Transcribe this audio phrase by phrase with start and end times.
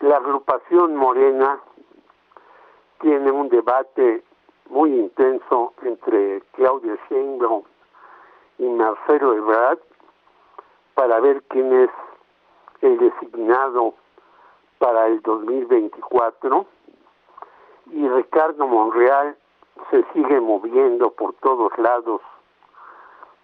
[0.00, 1.60] la agrupación Morena
[3.00, 4.24] tiene un debate
[4.68, 7.62] muy intenso entre Claudia Sheinbaum
[8.58, 9.78] y Marcelo Ebrard
[10.94, 11.90] para ver quién es
[12.80, 13.94] el designado
[14.78, 16.66] para el 2024
[17.92, 19.36] y Ricardo Monreal
[19.90, 22.20] se sigue moviendo por todos lados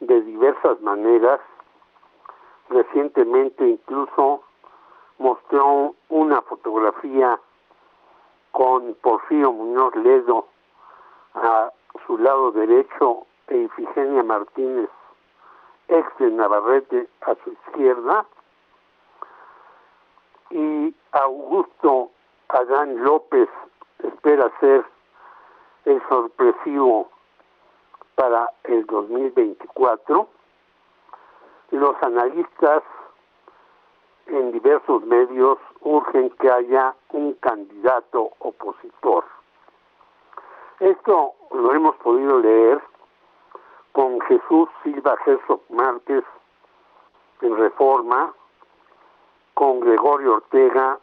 [0.00, 1.40] de diversas maneras.
[2.68, 4.42] Recientemente incluso
[5.18, 7.38] mostró una fotografía
[8.52, 10.46] con Porfirio Muñoz Ledo
[11.34, 11.70] a
[12.06, 14.88] su lado derecho e Ifigenia Martínez,
[15.88, 18.24] ex de Navarrete, a su izquierda,
[20.50, 22.10] y Augusto
[22.48, 23.48] Adán López
[23.98, 24.84] espera ser
[25.84, 27.10] el sorpresivo
[28.14, 30.28] para el 2024.
[31.74, 32.84] Los analistas
[34.26, 39.24] en diversos medios urgen que haya un candidato opositor.
[40.78, 42.80] Esto lo hemos podido leer
[43.90, 46.22] con Jesús Silva Herzog Márquez
[47.40, 48.32] en Reforma,
[49.54, 51.00] con Gregorio Ortega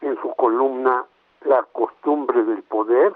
[0.00, 1.04] en su columna
[1.42, 3.14] La costumbre del poder,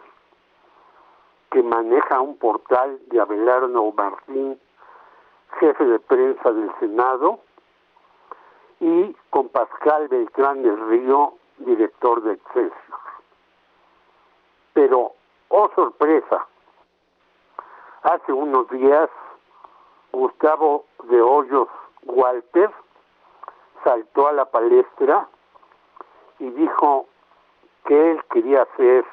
[1.51, 4.61] que maneja un portal de Abelardo Martín,
[5.61, 7.41] jefe de prensa del Senado,
[8.81, 12.98] y con Pascal Beltrán del Río, director de Excelsior.
[14.75, 15.13] Pero,
[15.48, 16.47] oh sorpresa,
[18.03, 19.09] hace unos días
[20.13, 21.69] Gustavo de Hoyos
[22.05, 22.70] Walter
[23.85, 25.29] saltó a la palestra
[26.39, 27.07] y dijo
[27.87, 29.05] que él quería ser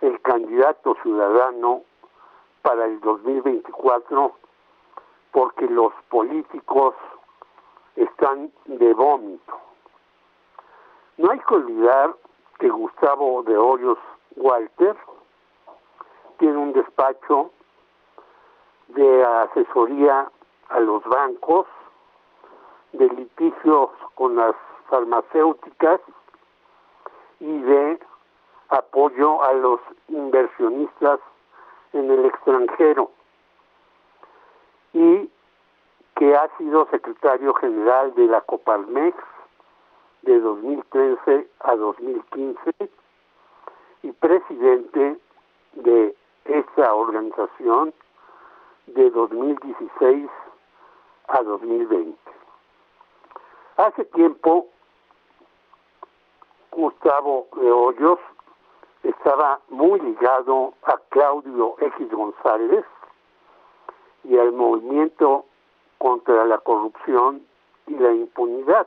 [0.00, 1.82] el candidato ciudadano
[2.62, 4.32] para el 2024
[5.38, 6.96] porque los políticos
[7.94, 9.56] están de vómito.
[11.16, 12.16] No hay que olvidar
[12.58, 13.98] que Gustavo de Hoyos
[14.34, 14.96] Walter
[16.38, 17.52] tiene un despacho
[18.88, 20.28] de asesoría
[20.70, 21.66] a los bancos,
[22.94, 24.56] de litigios con las
[24.90, 26.00] farmacéuticas
[27.38, 28.00] y de
[28.70, 29.78] apoyo a los
[30.08, 31.20] inversionistas
[31.92, 33.12] en el extranjero.
[34.98, 35.30] Y
[36.16, 39.16] que ha sido secretario general de la Coparmex
[40.22, 42.90] de 2013 a 2015
[44.02, 45.16] y presidente
[45.74, 46.16] de
[46.46, 47.94] esta organización
[48.88, 50.28] de 2016
[51.28, 52.18] a 2020.
[53.76, 54.66] Hace tiempo,
[56.72, 58.18] Gustavo de Hoyos
[59.04, 62.84] estaba muy ligado a Claudio X González
[64.28, 65.46] y al movimiento
[65.96, 67.42] contra la corrupción
[67.86, 68.86] y la impunidad.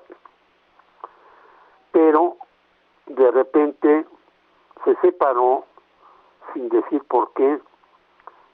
[1.91, 2.37] Pero
[3.07, 4.05] de repente
[4.85, 5.65] se separó,
[6.53, 7.59] sin decir por qué,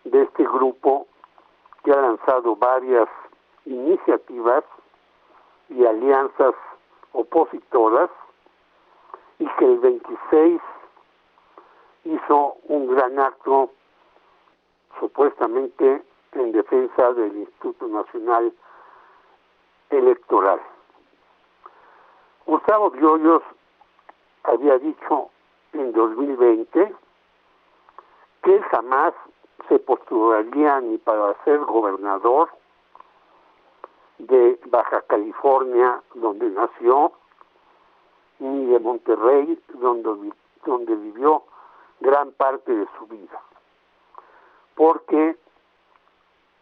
[0.06, 1.08] de este grupo
[1.84, 3.10] que ha lanzado varias
[3.66, 4.64] iniciativas
[5.70, 6.56] y alianzas
[7.12, 8.10] opositoras
[9.40, 10.62] y que el 26
[12.06, 13.72] hizo un gran acto
[15.00, 18.54] supuestamente en defensa del Instituto Nacional
[19.90, 20.60] Electoral.
[22.46, 23.44] Gustavo Giollos
[24.44, 25.30] había dicho
[25.74, 26.96] en 2020
[28.44, 29.14] que él jamás
[29.68, 32.50] se postularía ni para ser gobernador
[34.18, 37.12] de Baja California, donde nació,
[38.40, 40.32] ni de Monterrey, donde,
[40.66, 41.44] donde vivió
[42.00, 43.42] gran parte de su vida,
[44.76, 45.36] porque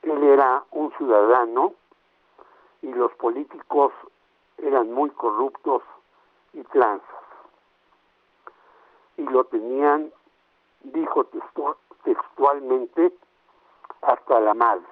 [0.06, 1.74] él era un ciudadano
[2.82, 3.92] y los políticos
[4.58, 5.82] eran muy corruptos
[6.54, 7.10] y tranzas.
[9.18, 10.12] Y lo tenían,
[10.84, 11.26] dijo
[12.04, 13.14] textualmente,
[14.02, 14.86] hasta la madre.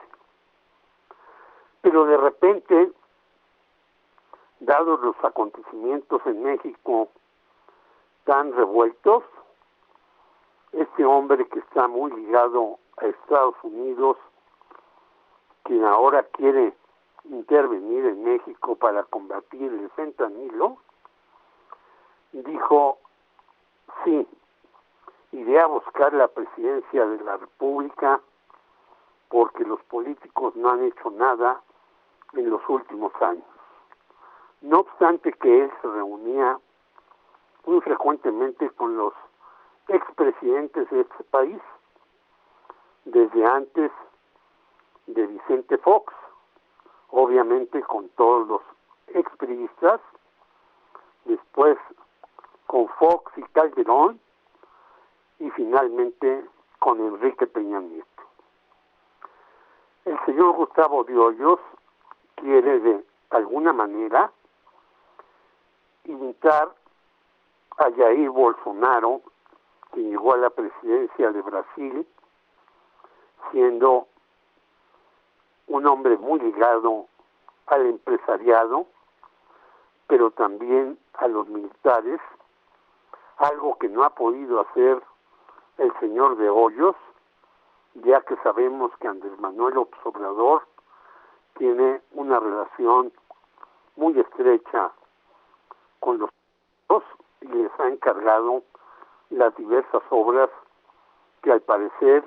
[1.81, 2.91] Pero de repente,
[4.61, 7.09] dados los acontecimientos en México
[8.23, 9.23] tan revueltos,
[10.71, 14.17] este hombre que está muy ligado a Estados Unidos
[15.63, 16.73] quien ahora quiere
[17.25, 20.77] intervenir en México para combatir el fentanilo,
[22.33, 22.97] dijo,
[24.03, 24.27] sí,
[25.31, 28.19] iré a buscar la presidencia de la República
[29.29, 31.61] porque los políticos no han hecho nada
[32.33, 33.45] en los últimos años.
[34.61, 36.59] No obstante que él se reunía
[37.65, 39.13] muy frecuentemente con los
[39.87, 41.59] expresidentes de este país,
[43.05, 43.91] desde antes
[45.07, 46.13] de Vicente Fox,
[47.09, 48.61] obviamente con todos los
[49.07, 50.01] expriistas
[51.25, 51.77] después
[52.67, 54.19] con Fox y Calderón
[55.39, 56.45] y finalmente
[56.79, 58.07] con Enrique Peña Nieto.
[60.05, 61.59] El señor Gustavo de
[62.35, 64.31] quiere de alguna manera
[66.05, 66.73] imitar
[67.77, 69.21] a Jair Bolsonaro,
[69.93, 72.07] que llegó a la presidencia de Brasil,
[73.51, 74.07] siendo
[75.67, 77.07] un hombre muy ligado
[77.67, 78.85] al empresariado,
[80.07, 82.19] pero también a los militares,
[83.37, 85.01] algo que no ha podido hacer
[85.77, 86.95] el señor de Hoyos,
[87.95, 90.63] ya que sabemos que Andrés Manuel Obrador
[91.57, 93.11] tiene una relación
[93.95, 94.91] muy estrecha
[95.99, 96.29] con los
[97.43, 98.63] y les ha encargado
[99.29, 100.49] las diversas obras
[101.41, 102.23] que al parecer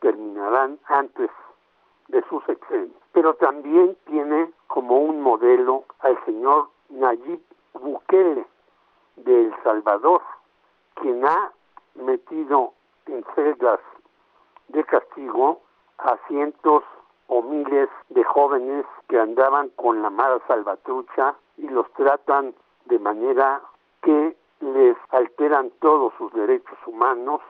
[0.00, 1.30] terminarán antes
[2.08, 2.94] de su sexenio.
[3.12, 7.40] Pero también tiene como un modelo al señor Nayib
[7.74, 8.44] Bukele
[9.16, 10.22] de El Salvador,
[10.94, 11.52] quien ha
[11.94, 12.72] metido
[13.06, 13.80] en celdas
[14.68, 15.60] de castigo
[15.98, 16.82] a cientos
[17.28, 22.54] o miles de jóvenes que andaban con la mala salvatrucha y los tratan
[22.86, 23.62] de manera
[24.02, 27.40] que les alteran todos sus derechos humanos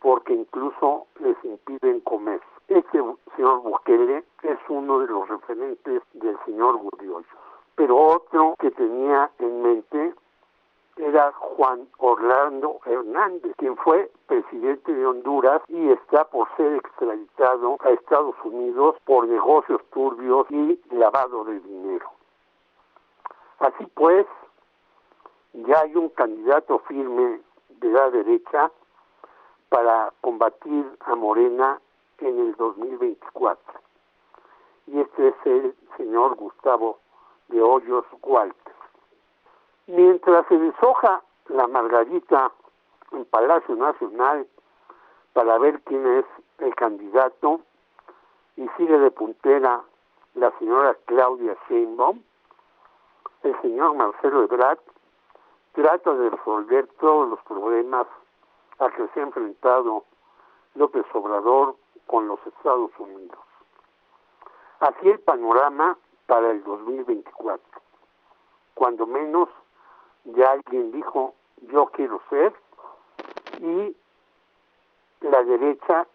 [0.00, 2.40] porque incluso les impiden comer.
[2.68, 3.00] Este
[3.36, 7.26] señor Bukele es uno de los referentes del señor Gudioyo.
[7.74, 10.14] Pero otro que tenía en mente
[10.96, 17.90] era Juan Orlando Hernández, quien fue presidente de Honduras y está por ser extraditado a
[17.90, 22.10] Estados Unidos por negocios turbios y lavado de dinero.
[23.58, 24.26] Así pues,
[25.52, 28.70] ya hay un candidato firme de la derecha
[29.68, 31.78] para combatir a Morena
[32.18, 33.80] en el 2024.
[34.86, 36.98] Y este es el señor Gustavo
[37.48, 38.74] de Hoyos Walter.
[39.86, 42.52] Mientras se deshoja la margarita
[43.12, 44.46] en Palacio Nacional
[45.32, 46.24] para ver quién es
[46.58, 47.60] el candidato
[48.56, 49.82] y sigue de puntera
[50.34, 52.22] la señora Claudia Sheinbaum,
[53.42, 54.78] el señor Marcelo Ebrard
[55.72, 58.06] trata de resolver todos los problemas
[58.78, 60.04] a que se ha enfrentado
[60.74, 61.76] López Obrador
[62.44, 63.38] Estados Unidos.
[64.80, 65.96] Así el panorama
[66.26, 67.62] para el 2024.
[68.74, 69.48] Cuando menos
[70.24, 71.34] ya alguien dijo
[71.72, 72.54] yo quiero ser
[73.60, 73.96] y
[75.20, 76.06] la derecha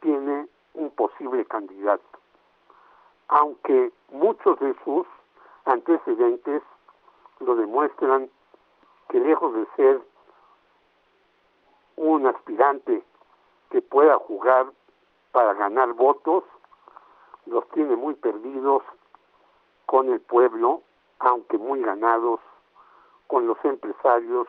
[0.00, 2.04] tiene un posible candidato,
[3.28, 5.06] aunque muchos de sus
[5.64, 6.62] antecedentes
[7.40, 8.30] lo demuestran
[9.08, 10.00] que lejos de ser
[11.96, 13.02] un aspirante
[13.70, 14.66] que pueda jugar
[15.36, 16.44] para ganar votos,
[17.44, 18.82] los tiene muy perdidos
[19.84, 20.80] con el pueblo,
[21.18, 22.40] aunque muy ganados
[23.26, 24.48] con los empresarios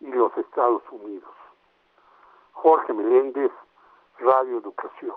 [0.00, 1.34] y los Estados Unidos.
[2.52, 3.52] Jorge Meléndez,
[4.18, 5.16] Radio Educación.